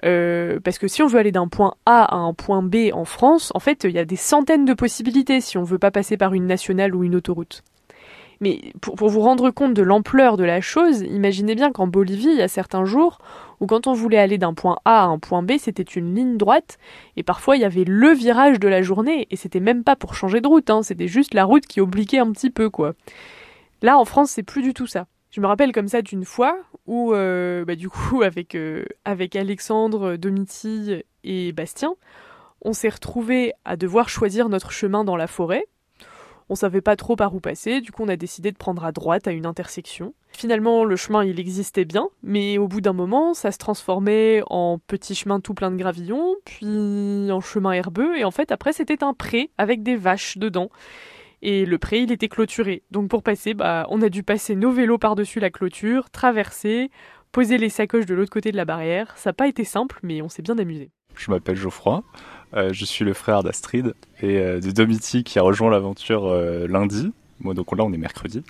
Euh, 0.04 0.58
parce 0.58 0.78
que 0.78 0.88
si 0.88 1.02
on 1.02 1.06
veut 1.06 1.20
aller 1.20 1.30
d'un 1.30 1.46
point 1.46 1.74
A 1.86 2.04
à 2.04 2.16
un 2.16 2.34
point 2.34 2.62
B 2.62 2.90
en 2.92 3.04
France, 3.04 3.52
en 3.54 3.60
fait, 3.60 3.84
il 3.84 3.92
y 3.92 3.98
a 3.98 4.04
des 4.04 4.16
centaines 4.16 4.64
de 4.64 4.74
possibilités 4.74 5.40
si 5.40 5.58
on 5.58 5.62
veut 5.62 5.78
pas 5.78 5.92
passer 5.92 6.16
par 6.16 6.34
une 6.34 6.46
nationale 6.46 6.94
ou 6.94 7.04
une 7.04 7.14
autoroute. 7.14 7.62
Mais 8.42 8.60
pour, 8.80 8.96
vous 8.96 9.20
rendre 9.20 9.50
compte 9.50 9.72
de 9.72 9.82
l'ampleur 9.82 10.36
de 10.36 10.42
la 10.42 10.60
chose, 10.60 11.02
imaginez 11.02 11.54
bien 11.54 11.70
qu'en 11.70 11.86
Bolivie, 11.86 12.32
il 12.32 12.38
y 12.38 12.42
a 12.42 12.48
certains 12.48 12.84
jours 12.84 13.18
où 13.60 13.66
quand 13.66 13.86
on 13.86 13.92
voulait 13.92 14.18
aller 14.18 14.36
d'un 14.36 14.52
point 14.52 14.78
A 14.84 15.04
à 15.04 15.06
un 15.06 15.20
point 15.20 15.44
B, 15.44 15.52
c'était 15.58 15.84
une 15.84 16.16
ligne 16.16 16.36
droite, 16.36 16.76
et 17.16 17.22
parfois 17.22 17.56
il 17.56 17.62
y 17.62 17.64
avait 17.64 17.84
le 17.84 18.08
virage 18.08 18.58
de 18.58 18.66
la 18.66 18.82
journée, 18.82 19.28
et 19.30 19.36
c'était 19.36 19.60
même 19.60 19.84
pas 19.84 19.94
pour 19.94 20.16
changer 20.16 20.40
de 20.40 20.48
route, 20.48 20.70
hein, 20.70 20.82
c'était 20.82 21.06
juste 21.06 21.34
la 21.34 21.44
route 21.44 21.66
qui 21.68 21.80
obliquait 21.80 22.18
un 22.18 22.32
petit 22.32 22.50
peu, 22.50 22.68
quoi. 22.68 22.94
Là, 23.80 23.96
en 23.96 24.04
France, 24.04 24.32
c'est 24.32 24.42
plus 24.42 24.62
du 24.62 24.74
tout 24.74 24.88
ça. 24.88 25.06
Je 25.30 25.40
me 25.40 25.46
rappelle 25.46 25.70
comme 25.70 25.86
ça 25.86 26.02
d'une 26.02 26.24
fois 26.24 26.58
où, 26.86 27.14
euh, 27.14 27.64
bah, 27.64 27.76
du 27.76 27.88
coup, 27.88 28.22
avec, 28.24 28.56
euh, 28.56 28.84
avec 29.04 29.36
Alexandre, 29.36 30.16
Domiti 30.16 31.04
et 31.22 31.52
Bastien, 31.52 31.94
on 32.64 32.72
s'est 32.72 32.88
retrouvés 32.88 33.52
à 33.64 33.76
devoir 33.76 34.08
choisir 34.08 34.48
notre 34.48 34.72
chemin 34.72 35.04
dans 35.04 35.16
la 35.16 35.28
forêt, 35.28 35.64
On 36.48 36.54
savait 36.54 36.80
pas 36.80 36.96
trop 36.96 37.16
par 37.16 37.34
où 37.34 37.40
passer, 37.40 37.80
du 37.80 37.92
coup 37.92 38.02
on 38.02 38.08
a 38.08 38.16
décidé 38.16 38.52
de 38.52 38.56
prendre 38.56 38.84
à 38.84 38.92
droite 38.92 39.26
à 39.28 39.32
une 39.32 39.46
intersection. 39.46 40.14
Finalement, 40.32 40.84
le 40.84 40.96
chemin 40.96 41.24
il 41.24 41.38
existait 41.38 41.84
bien, 41.84 42.08
mais 42.22 42.58
au 42.58 42.68
bout 42.68 42.80
d'un 42.80 42.92
moment, 42.92 43.34
ça 43.34 43.52
se 43.52 43.58
transformait 43.58 44.42
en 44.46 44.78
petit 44.78 45.14
chemin 45.14 45.40
tout 45.40 45.54
plein 45.54 45.70
de 45.70 45.76
gravillons, 45.76 46.36
puis 46.44 47.30
en 47.30 47.40
chemin 47.40 47.72
herbeux, 47.72 48.16
et 48.16 48.24
en 48.24 48.30
fait 48.30 48.52
après 48.52 48.72
c'était 48.72 49.04
un 49.04 49.14
pré 49.14 49.50
avec 49.58 49.82
des 49.82 49.96
vaches 49.96 50.38
dedans. 50.38 50.70
Et 51.44 51.66
le 51.66 51.76
pré, 51.76 51.98
il 51.98 52.12
était 52.12 52.28
clôturé. 52.28 52.84
Donc 52.92 53.10
pour 53.10 53.24
passer, 53.24 53.52
bah, 53.52 53.86
on 53.90 54.00
a 54.00 54.08
dû 54.08 54.22
passer 54.22 54.54
nos 54.54 54.70
vélos 54.70 54.98
par-dessus 54.98 55.40
la 55.40 55.50
clôture, 55.50 56.08
traverser, 56.08 56.90
poser 57.32 57.58
les 57.58 57.68
sacoches 57.68 58.06
de 58.06 58.14
l'autre 58.14 58.30
côté 58.30 58.52
de 58.52 58.56
la 58.56 58.64
barrière. 58.64 59.12
Ça 59.16 59.30
n'a 59.30 59.34
pas 59.34 59.48
été 59.48 59.64
simple, 59.64 59.98
mais 60.04 60.22
on 60.22 60.28
s'est 60.28 60.42
bien 60.42 60.56
amusé. 60.56 60.90
Je 61.16 61.30
m'appelle 61.30 61.56
Geoffroy, 61.56 62.02
euh, 62.54 62.72
je 62.72 62.84
suis 62.84 63.04
le 63.04 63.14
frère 63.14 63.42
d'Astrid 63.42 63.94
et 64.20 64.36
euh, 64.36 64.60
de 64.60 64.70
Domiti 64.70 65.24
qui 65.24 65.38
a 65.38 65.42
rejoint 65.42 65.70
l'aventure 65.70 66.26
euh, 66.26 66.66
lundi. 66.66 67.12
Moi, 67.40 67.54
donc 67.54 67.74
là, 67.76 67.84
on 67.84 67.92
est 67.92 67.98
mercredi. 67.98 68.42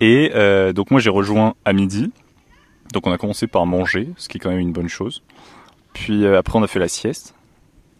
Et 0.00 0.30
donc 0.74 0.90
moi, 0.90 1.00
j'ai 1.00 1.10
rejoint 1.10 1.54
à 1.64 1.72
midi. 1.72 2.12
Donc 2.92 3.06
on 3.06 3.12
a 3.12 3.18
commencé 3.18 3.46
par 3.46 3.66
manger, 3.66 4.10
ce 4.16 4.28
qui 4.28 4.38
est 4.38 4.40
quand 4.40 4.50
même 4.50 4.60
une 4.60 4.72
bonne 4.72 4.88
chose. 4.88 5.24
Puis 5.92 6.24
après, 6.26 6.58
on 6.58 6.62
a 6.62 6.68
fait 6.68 6.78
la 6.78 6.88
sieste. 6.88 7.34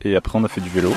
Et 0.02 0.14
après, 0.14 0.38
on 0.38 0.44
a 0.44 0.48
fait 0.48 0.60
du 0.60 0.68
vélo. 0.68 0.92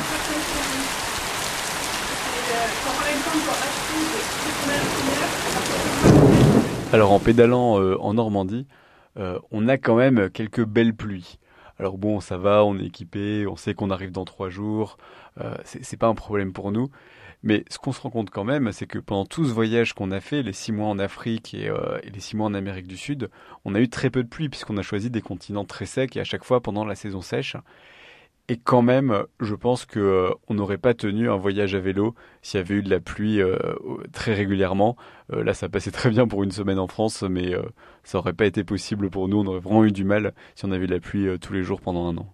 Alors 6.94 7.14
en 7.14 7.20
pédalant 7.20 7.78
en 8.00 8.14
Normandie, 8.14 8.68
on 9.16 9.68
a 9.70 9.78
quand 9.78 9.96
même 9.96 10.30
quelques 10.30 10.66
belles 10.66 10.94
pluies. 10.94 11.40
Alors 11.80 11.98
bon, 11.98 12.20
ça 12.20 12.38
va, 12.38 12.64
on 12.64 12.78
est 12.78 12.86
équipé, 12.86 13.48
on 13.48 13.56
sait 13.56 13.74
qu'on 13.74 13.90
arrive 13.90 14.12
dans 14.12 14.26
trois 14.26 14.50
jours, 14.50 14.98
euh, 15.40 15.56
c'est 15.64 15.98
pas 15.98 16.08
un 16.08 16.16
problème 16.16 16.54
pour 16.54 16.72
nous. 16.72 16.90
Mais 17.44 17.66
ce 17.70 17.80
qu'on 17.80 17.92
se 17.92 18.00
rend 18.00 18.12
compte 18.12 18.30
quand 18.30 18.44
même, 18.44 18.72
c'est 18.72 18.86
que 18.86 19.00
pendant 19.00 19.26
tout 19.26 19.46
ce 19.46 19.52
voyage 19.52 19.94
qu'on 19.94 20.12
a 20.12 20.20
fait, 20.20 20.44
les 20.44 20.54
six 20.54 20.72
mois 20.72 20.88
en 20.88 21.00
Afrique 21.00 21.56
euh, 21.56 22.00
et, 22.04 22.12
les 22.12 22.20
six 22.20 22.36
mois 22.36 22.48
en 22.48 22.54
Amérique 22.54 22.86
du 22.86 22.98
Sud, 22.98 23.30
on 23.66 23.74
a 23.74 23.80
eu 23.80 23.90
très 23.90 24.12
peu 24.12 24.24
de 24.24 24.30
pluie 24.30 24.48
puisqu'on 24.48 24.78
a 24.78 24.84
choisi 24.84 25.10
des 25.10 25.22
continents 25.22 25.66
très 25.66 25.88
secs 25.88 26.16
et 26.16 26.20
à 26.20 26.24
chaque 26.24 26.44
fois 26.44 26.62
pendant 26.62 26.86
la 26.86 26.96
saison 26.96 27.22
sèche. 27.22 27.58
Et 28.52 28.58
quand 28.58 28.82
même, 28.82 29.24
je 29.40 29.56
pense 29.56 29.86
que 29.86 29.98
euh, 29.98 30.30
on 30.50 30.56
n'aurait 30.56 30.78
pas 30.78 30.94
tenu 30.94 31.30
un 31.30 31.38
voyage 31.38 31.74
à 31.74 31.80
vélo 31.80 32.16
s'il 32.42 32.58
y 32.58 32.62
avait 32.62 32.74
eu 32.74 32.84
de 32.84 32.90
la 32.90 33.00
pluie 33.00 33.42
euh, 33.42 33.56
très 34.12 34.34
régulièrement. 34.34 34.98
Euh, 35.32 35.42
là, 35.42 35.54
ça 35.54 35.70
passait 35.70 35.90
très 35.90 36.10
bien 36.10 36.28
pour 36.28 36.44
une 36.44 36.52
semaine 36.52 36.78
en 36.78 36.90
France, 36.90 37.24
mais 37.24 37.54
ça 38.04 38.18
n'aurait 38.18 38.34
pas 38.34 38.46
été 38.46 38.66
possible 38.66 39.10
pour 39.10 39.30
nous. 39.30 39.38
On 39.38 39.48
aurait 39.48 39.62
vraiment 39.62 39.86
eu 39.86 39.94
du 39.94 40.04
mal 40.04 40.34
si 40.56 40.66
on 40.66 40.72
avait 40.72 40.86
de 40.86 40.92
la 40.92 41.00
pluie 41.00 41.40
tous 41.40 41.54
les 41.54 41.64
jours 41.64 41.80
pendant 41.80 42.06
un 42.10 42.18
an. 42.18 42.34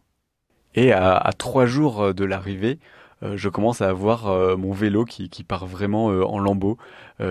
Et 0.74 0.92
à 0.92 1.30
trois 1.38 1.68
jours 1.68 2.16
de 2.16 2.26
l'arrivée, 2.26 2.80
euh, 3.24 3.36
je 3.36 3.50
commence 3.50 3.82
à 3.82 3.90
avoir 3.90 4.28
euh, 4.28 4.58
mon 4.58 4.72
vélo 4.72 5.04
qui, 5.04 5.28
part 5.44 5.66
vraiment 5.66 6.12
euh, 6.12 6.24
en 6.24 6.40
lambeaux. 6.40 6.78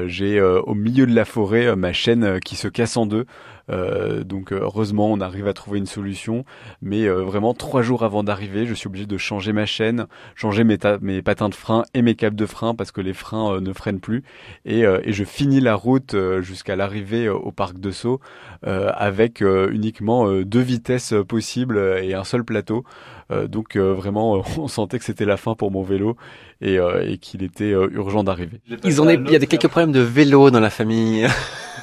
J'ai 0.07 0.41
au 0.41 0.75
milieu 0.75 1.07
de 1.07 1.15
la 1.15 1.25
forêt 1.25 1.77
ma 1.77 1.93
chaîne 1.93 2.41
qui 2.41 2.57
se 2.57 2.69
casse 2.69 2.97
en 2.97 3.07
deux. 3.07 3.25
donc 3.69 4.53
heureusement 4.53 5.13
on 5.13 5.21
arrive 5.21 5.47
à 5.47 5.53
trouver 5.53 5.79
une 5.79 5.87
solution. 5.87 6.45
Mais 6.83 7.09
vraiment 7.09 7.55
trois 7.55 7.83
jours 7.83 8.03
avant 8.03 8.25
d'arriver, 8.25 8.67
je 8.67 8.75
suis 8.75 8.89
obligé 8.89 9.07
de 9.07 9.17
changer 9.17 9.53
ma 9.53 9.67
chaîne, 9.67 10.07
changer 10.35 10.65
mes, 10.65 10.79
mes 11.01 11.23
patins 11.23 11.49
de 11.49 11.55
frein 11.55 11.85
et 11.95 12.03
mes 12.03 12.15
câbles 12.17 12.37
de 12.37 12.47
frein 12.47 12.75
parce 12.75 12.91
que 12.91 13.01
les 13.01 13.13
freins 13.15 13.61
ne 13.61 13.73
freinent 13.73 14.01
plus. 14.01 14.25
Et, 14.65 14.81
et, 14.81 15.13
je 15.13 15.25
finis 15.25 15.61
la 15.61 15.75
route 15.75 16.17
jusqu'à 16.41 16.75
l'arrivée 16.75 17.29
au 17.29 17.53
parc 17.53 17.79
de 17.79 17.91
Sceaux 17.91 18.21
avec 18.63 19.41
uniquement 19.41 20.31
deux 20.43 20.61
vitesses 20.61 21.15
possibles 21.29 21.79
et 22.03 22.15
un 22.15 22.25
seul 22.25 22.45
plateau. 22.45 22.85
Euh, 23.33 23.49
donc 23.49 23.77
euh, 23.77 23.93
vraiment, 23.93 24.37
euh, 24.39 24.43
on 24.59 24.69
sentait 24.69 24.99
que 24.99 25.05
c'était 25.05 25.25
la 25.25 25.37
fin 25.37 25.55
pour 25.55 25.71
mon 25.71 25.83
vélo 25.83 26.17
et, 26.61 26.79
qu'il 27.21 27.43
était 27.43 27.71
urgent 27.71 28.25
d'arriver. 28.25 28.61
Ils 28.85 29.01
ont 29.03 29.09
il 29.09 29.31
y 29.31 29.37
a 29.37 29.39
des 29.39 29.47
quelques 29.47 29.69
problèmes 29.69 29.93
de 29.93 30.01
vélo 30.01 30.51
dans 30.51 30.61
la 30.61 30.71
famille. 30.71 31.27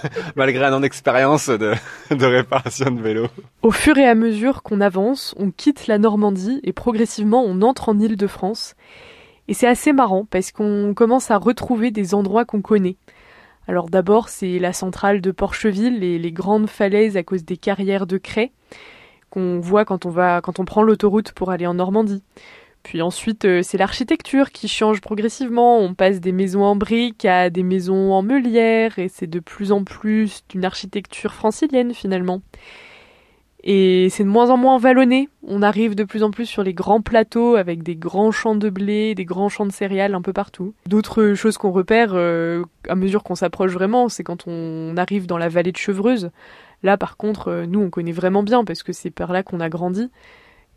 malgré 0.36 0.65
un 0.65 0.74
an 0.74 0.80
d'expérience 0.80 1.50
de, 1.50 1.74
de, 2.12 2.25
réparation 2.25 2.92
de 2.92 3.01
vélo. 3.01 3.27
Au 3.62 3.72
fur 3.72 3.98
et 3.98 4.06
à 4.06 4.15
mesure 4.15 4.63
qu'on 4.63 4.82
avance, 4.82 5.34
on 5.38 5.51
quitte 5.51 5.88
la 5.88 5.98
Normandie 5.98 6.60
et 6.63 6.74
progressivement 6.74 7.44
on 7.44 7.62
entre 7.62 7.89
en 7.89 8.00
Île-de-France. 8.00 8.75
Et 9.48 9.53
c'est 9.53 9.68
assez 9.68 9.94
marrant 9.94 10.25
parce 10.30 10.51
qu'on 10.51 10.94
commence 10.96 11.32
à 11.32 11.38
retrouver 11.38 11.92
des 11.92 12.13
endroits 12.13 12.46
qu'on 12.46 12.62
connaît. 12.62 12.98
Alors 13.68 13.89
d'abord 13.89 14.30
c'est 14.30 14.60
la 14.60 14.74
centrale 14.74 15.22
de 15.22 15.32
Porcheville 15.32 16.03
et 16.03 16.20
les 16.20 16.32
grandes 16.32 16.68
falaises 16.70 17.18
à 17.18 17.24
cause 17.24 17.46
des 17.46 17.58
carrières 17.58 18.08
de 18.08 18.18
craie 18.18 18.51
qu'on 19.30 19.60
voit 19.60 19.86
quand 19.86 20.06
on 20.06 20.10
va 20.10 20.42
quand 20.42 20.60
on 20.60 20.65
prend 20.65 20.84
l'autoroute 20.84 21.32
pour 21.32 21.50
aller 21.50 21.65
en 21.65 21.75
Normandie. 21.75 22.24
Puis 22.83 23.01
ensuite, 23.01 23.45
euh, 23.45 23.61
c'est 23.63 23.77
l'architecture 23.77 24.51
qui 24.51 24.67
change 24.67 25.01
progressivement. 25.01 25.79
On 25.79 25.93
passe 25.93 26.19
des 26.19 26.33
maisons 26.33 26.63
en 26.63 26.75
briques 26.75 27.25
à 27.25 27.49
des 27.49 27.63
maisons 27.63 28.11
en 28.11 28.21
meulière 28.21 28.99
et 28.99 29.07
c'est 29.07 29.27
de 29.27 29.39
plus 29.39 29.71
en 29.71 29.83
plus 29.83 30.43
d'une 30.49 30.65
architecture 30.65 31.33
francilienne 31.33 31.93
finalement. 31.93 32.41
Et 33.65 34.09
c'est 34.09 34.25
de 34.25 34.29
moins 34.29 34.49
en 34.49 34.57
moins 34.57 34.77
vallonné. 34.77 35.29
On 35.47 35.61
arrive 35.61 35.95
de 35.95 36.03
plus 36.03 36.21
en 36.21 36.31
plus 36.31 36.45
sur 36.45 36.63
les 36.63 36.73
grands 36.73 37.01
plateaux 37.01 37.55
avec 37.55 37.81
des 37.81 37.95
grands 37.95 38.31
champs 38.31 38.55
de 38.55 38.69
blé, 38.69 39.15
des 39.15 39.23
grands 39.23 39.47
champs 39.47 39.65
de 39.65 39.71
céréales 39.71 40.15
un 40.15 40.21
peu 40.21 40.33
partout. 40.33 40.73
D'autres 40.85 41.33
choses 41.33 41.57
qu'on 41.57 41.71
repère 41.71 42.11
euh, 42.13 42.65
à 42.89 42.95
mesure 42.95 43.23
qu'on 43.23 43.35
s'approche 43.35 43.71
vraiment, 43.71 44.09
c'est 44.09 44.23
quand 44.23 44.47
on 44.47 44.97
arrive 44.97 45.27
dans 45.27 45.37
la 45.37 45.47
vallée 45.47 45.71
de 45.71 45.77
Chevreuse. 45.77 46.29
Là, 46.83 46.97
par 46.97 47.15
contre, 47.15 47.47
euh, 47.47 47.65
nous, 47.65 47.79
on 47.79 47.89
connaît 47.89 48.11
vraiment 48.11 48.43
bien 48.43 48.65
parce 48.65 48.83
que 48.83 48.91
c'est 48.91 49.11
par 49.11 49.31
là 49.31 49.43
qu'on 49.43 49.61
a 49.61 49.69
grandi. 49.69 50.09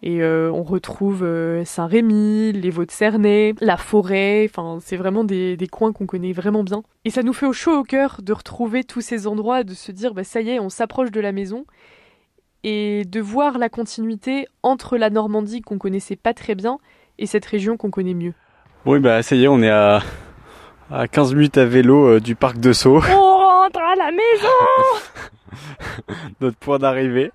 Et 0.03 0.23
euh, 0.23 0.50
on 0.53 0.62
retrouve 0.62 1.23
euh, 1.23 1.65
Saint-Rémy, 1.65 2.53
les 2.53 2.71
Vaux 2.71 2.85
de 2.85 2.91
Cernay, 2.91 3.55
la 3.61 3.76
forêt, 3.76 4.47
enfin 4.49 4.79
c'est 4.81 4.97
vraiment 4.97 5.25
des, 5.25 5.57
coins 5.71 5.93
qu'on 5.93 6.07
connaît 6.07 6.33
vraiment 6.33 6.62
bien. 6.62 6.83
Et 7.05 7.11
ça 7.11 7.23
nous 7.23 7.33
fait 7.33 7.47
au 7.47 7.53
chaud 7.53 7.79
au 7.79 7.83
cœur 7.83 8.21
de 8.23 8.33
retrouver 8.33 8.85
tous 8.85 9.00
ces 9.00 9.26
endroits, 9.26 9.65
de 9.65 9.73
se 9.73 9.93
dire 9.93 10.12
bah 10.12 10.25
ça 10.25 10.43
y 10.43 10.50
est, 10.50 10.61
on 10.61 10.69
s'approche 10.69 11.11
de 11.11 11.21
la 11.21 11.33
maison 11.33 11.65
et 12.62 13.05
de 13.07 13.21
voir 13.21 13.59
la 13.59 13.69
continuité 13.69 14.47
entre 14.62 14.99
la 14.99 15.09
Normandie 15.09 15.62
qu'on 15.62 15.79
connaissait 15.79 16.17
pas 16.17 16.35
très 16.35 16.55
bien 16.55 16.79
et 17.19 17.26
cette 17.26 17.47
région 17.47 17.79
qu'on 17.79 17.91
connaît 17.91 18.15
mieux. 18.15 18.35
Oui 18.85 19.00
bah 19.00 19.23
ça 19.23 19.35
y 19.35 19.45
est, 19.45 19.49
on 19.49 19.62
est 19.62 19.71
à, 19.71 20.03
à 20.91 21.09
15 21.09 21.35
minutes 21.35 21.57
à 21.57 21.65
vélo 21.65 22.21
du 22.21 22.37
parc 22.37 22.59
de 22.59 22.75
Sceaux. 22.75 23.00
On 23.11 23.37
rentre 23.38 23.81
à 23.81 23.97
la 23.97 24.11
maison 24.11 25.57
notre 26.41 26.57
point 26.59 26.79
d'arrivée. 26.79 27.33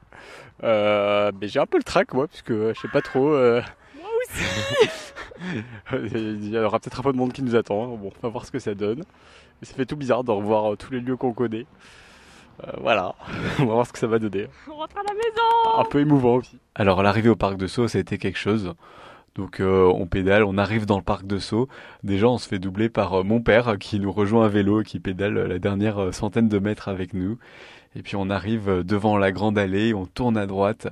Euh, 0.64 1.32
mais 1.40 1.48
j'ai 1.48 1.60
un 1.60 1.66
peu 1.66 1.78
le 1.78 1.84
trac 1.84 2.14
moi, 2.14 2.28
puisque 2.28 2.52
je 2.52 2.74
sais 2.80 2.88
pas 2.88 3.02
trop. 3.02 3.34
Euh, 3.34 3.62
moi 4.00 4.10
aussi. 4.24 4.44
Il 5.94 6.50
y 6.50 6.58
aura 6.58 6.80
peut-être 6.80 7.00
un 7.00 7.04
peu 7.04 7.12
de 7.12 7.18
monde 7.18 7.34
qui 7.34 7.42
nous 7.42 7.56
attend. 7.56 7.88
Bon, 7.98 8.12
on 8.22 8.28
va 8.28 8.30
voir 8.30 8.46
ce 8.46 8.52
que 8.52 8.60
ça 8.60 8.76
donne. 8.76 9.04
Mais 9.60 9.68
ça 9.68 9.74
fait 9.74 9.86
tout 9.86 9.96
bizarre 9.96 10.24
de 10.24 10.32
revoir 10.32 10.74
euh, 10.74 10.76
tous 10.76 10.92
les 10.92 11.00
lieux 11.00 11.18
qu'on 11.18 11.34
connaît. 11.34 11.66
voilà, 12.80 13.16
on 13.60 13.66
va 13.66 13.74
voir 13.74 13.88
ce 13.88 13.94
que 13.94 14.00
ça 14.00 14.08
va 14.08 14.20
donner. 14.20 14.48
On 14.68 14.76
rentre 14.76 14.98
à 14.98 15.04
la 15.04 15.14
maison 15.14 15.80
Un 15.80 15.86
peu 15.86 16.00
émouvant 16.00 16.36
aussi. 16.36 16.60
Alors 16.76 17.02
l'arrivée 17.02 17.30
au 17.30 17.36
parc 17.36 17.58
de 17.58 17.68
Sceaux, 17.68 17.88
ça 17.88 17.98
a 17.98 18.02
été 18.02 18.18
quelque 18.18 18.38
chose. 18.38 18.74
Donc 19.36 19.62
on 19.62 20.06
pédale, 20.08 20.44
on 20.44 20.58
arrive 20.58 20.86
dans 20.86 20.98
le 20.98 21.04
parc 21.04 21.26
de 21.26 21.38
Sceaux. 21.38 21.70
Déjà 22.04 22.28
on 22.28 22.38
se 22.38 22.48
fait 22.48 22.60
doubler 22.60 22.90
par 22.90 23.24
mon 23.24 23.42
père 23.42 23.78
qui 23.80 24.00
nous 24.00 24.12
rejoint 24.12 24.46
à 24.46 24.50
vélo 24.50 24.82
et 24.82 24.84
qui 24.84 25.00
pédale 25.00 25.34
la 25.34 25.60
dernière 25.60 26.14
centaine 26.14 26.50
de 26.50 26.60
mètres 26.60 26.90
avec 26.90 27.14
nous. 27.14 27.38
Et 27.94 28.04
puis 28.04 28.16
on 28.16 28.30
arrive 28.30 28.84
devant 28.86 29.18
la 29.18 29.34
grande 29.34 29.58
allée, 29.58 29.94
on 29.94 30.06
tourne 30.06 30.38
à 30.38 30.46
droite, 30.46 30.88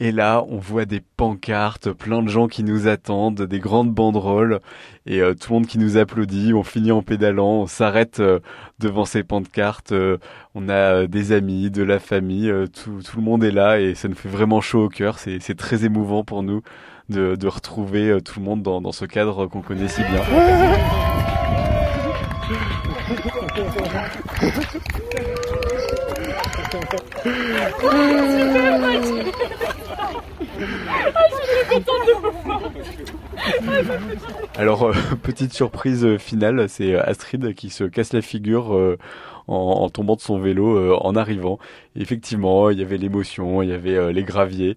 et 0.00 0.10
là 0.10 0.44
on 0.48 0.58
voit 0.58 0.84
des 0.84 1.00
pancartes, 1.00 1.92
plein 1.92 2.22
de 2.22 2.28
gens 2.28 2.48
qui 2.48 2.64
nous 2.64 2.88
attendent, 2.88 3.42
des 3.42 3.60
grandes 3.60 3.94
banderoles, 3.94 4.60
et 5.06 5.20
euh, 5.20 5.34
tout 5.34 5.52
le 5.52 5.54
monde 5.60 5.66
qui 5.68 5.78
nous 5.78 5.96
applaudit. 5.96 6.52
On 6.52 6.64
finit 6.64 6.90
en 6.90 7.02
pédalant, 7.02 7.62
on 7.62 7.66
s'arrête 7.68 8.18
euh, 8.18 8.40
devant 8.80 9.04
ces 9.04 9.22
pancartes. 9.22 9.92
Euh, 9.92 10.18
on 10.56 10.68
a 10.68 11.06
des 11.06 11.30
amis, 11.30 11.70
de 11.70 11.84
la 11.84 12.00
famille, 12.00 12.52
tout, 12.82 13.00
le 13.14 13.22
monde 13.22 13.44
est 13.44 13.52
là, 13.52 13.78
et 13.80 13.94
ça 13.94 14.08
nous 14.08 14.16
fait 14.16 14.28
vraiment 14.28 14.60
chaud 14.60 14.86
au 14.86 14.88
cœur. 14.88 15.20
C'est 15.20 15.56
très 15.56 15.84
émouvant 15.84 16.24
pour 16.24 16.42
nous 16.42 16.62
de, 17.10 17.48
retrouver 17.48 18.18
tout 18.24 18.40
le 18.40 18.44
monde 18.44 18.62
dans, 18.62 18.80
dans 18.80 18.92
ce 18.92 19.04
cadre 19.04 19.46
qu'on 19.46 19.62
connaît 19.62 19.88
si 19.88 20.02
bien. 20.02 20.22
Alors, 34.56 34.84
euh, 34.84 34.92
petite 35.22 35.52
surprise 35.52 36.04
euh, 36.04 36.18
finale, 36.18 36.68
c'est 36.68 36.94
euh, 36.94 37.02
Astrid 37.02 37.54
qui 37.54 37.70
se 37.70 37.84
casse 37.84 38.12
la 38.12 38.22
figure 38.22 38.96
en, 39.48 39.88
tombant 39.90 40.16
de 40.16 40.20
son 40.20 40.38
vélo 40.38 40.94
en 40.94 41.16
arrivant. 41.16 41.58
effectivement, 41.96 42.70
il 42.70 42.78
y 42.78 42.82
avait 42.82 42.98
l'émotion, 42.98 43.62
il 43.62 43.70
y 43.70 43.72
avait 43.72 44.12
les 44.12 44.22
graviers. 44.22 44.76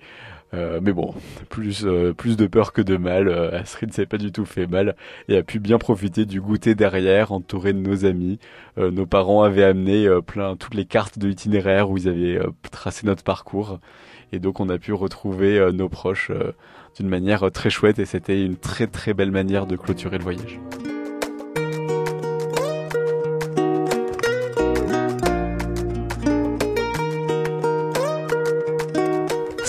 Euh, 0.53 0.79
mais 0.81 0.93
bon, 0.93 1.13
plus, 1.49 1.85
euh, 1.85 2.13
plus 2.13 2.37
de 2.37 2.45
peur 2.45 2.73
que 2.73 2.81
de 2.81 2.97
mal. 2.97 3.27
Euh, 3.27 3.57
Astrid 3.57 3.91
s'est 3.93 4.05
pas 4.05 4.17
du 4.17 4.31
tout 4.31 4.45
fait 4.45 4.67
mal 4.67 4.95
et 5.27 5.37
a 5.37 5.43
pu 5.43 5.59
bien 5.59 5.77
profiter 5.77 6.25
du 6.25 6.41
goûter 6.41 6.75
derrière, 6.75 7.31
entouré 7.31 7.73
de 7.73 7.79
nos 7.79 8.05
amis. 8.05 8.39
nos 8.77 9.05
parents 9.05 9.43
avaient 9.43 9.63
amené 9.63 10.07
plein 10.25 10.55
toutes 10.55 10.73
les 10.73 10.85
cartes 10.85 11.19
de 11.19 11.27
l'itinéraire 11.27 11.89
où 11.89 11.97
ils 11.97 12.07
avaient 12.07 12.39
tracé 12.71 13.05
notre 13.05 13.23
parcours. 13.23 13.79
Et 14.31 14.39
donc 14.39 14.59
on 14.59 14.69
a 14.69 14.77
pu 14.77 14.93
retrouver 14.93 15.71
nos 15.73 15.89
proches 15.89 16.31
d'une 16.97 17.07
manière 17.07 17.51
très 17.51 17.69
chouette 17.69 17.99
et 17.99 18.05
c'était 18.05 18.43
une 18.43 18.57
très 18.57 18.87
très 18.87 19.13
belle 19.13 19.31
manière 19.31 19.67
de 19.67 19.75
clôturer 19.75 20.17
le 20.17 20.23
voyage. 20.23 20.59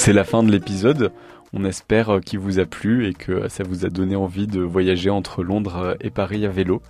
C'est 0.05 0.13
la 0.13 0.25
fin 0.25 0.43
de 0.43 0.53
l'épisode. 0.53 1.13
On 1.55 1.65
espère 1.65 2.21
qu'il 2.23 2.39
vous 2.39 2.59
a 2.59 2.67
plu 2.67 3.09
et 3.09 3.15
que 3.15 3.49
ça 3.49 3.65
vous 3.67 3.87
a 3.87 3.89
donné 3.89 4.17
envie 4.17 4.47
de 4.47 4.61
voyager 4.61 5.09
entre 5.09 5.43
Londres 5.43 5.97
et 5.99 6.11
Paris 6.11 6.45
à 6.45 6.51
vélo. 6.51 6.83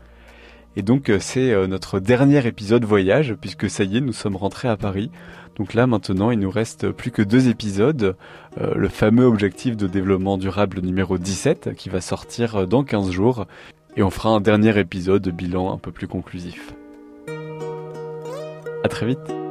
Et 0.75 0.83
donc 0.83 1.12
c'est 1.21 1.54
notre 1.68 2.00
dernier 2.00 2.44
épisode 2.44 2.85
voyage 2.85 3.37
puisque 3.40 3.71
ça 3.71 3.85
y 3.85 3.99
est, 3.99 4.00
nous 4.00 4.12
sommes 4.12 4.35
rentrés 4.35 4.66
à 4.66 4.76
Paris. 4.76 5.12
Donc 5.54 5.75
là 5.75 5.87
maintenant 5.87 6.33
il 6.33 6.40
nous 6.40 6.50
reste 6.50 6.90
plus 6.90 7.12
que 7.12 7.23
deux 7.23 7.49
épisodes. 7.49 8.16
le 8.61 8.88
fameux 8.88 9.26
objectif 9.26 9.76
de 9.76 9.87
développement 9.87 10.37
durable 10.37 10.80
numéro 10.80 11.16
17 11.16 11.76
qui 11.76 11.90
va 11.90 12.00
sortir 12.00 12.66
dans 12.66 12.83
15 12.83 13.12
jours. 13.12 13.47
Et 13.97 14.02
on 14.02 14.11
fera 14.11 14.30
un 14.30 14.40
dernier 14.40 14.76
épisode 14.76 15.23
de 15.23 15.30
bilan 15.30 15.73
un 15.73 15.78
peu 15.78 15.92
plus 15.92 16.09
conclusif. 16.09 16.75
À 18.83 18.88
très 18.88 19.06
vite 19.06 19.43